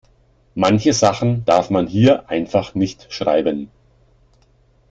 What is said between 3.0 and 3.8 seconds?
schreiben.